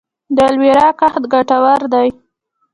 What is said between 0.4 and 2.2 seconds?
الوویرا کښت ګټور دی؟